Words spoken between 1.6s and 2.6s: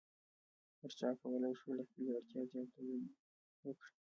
له خپلې اړتیا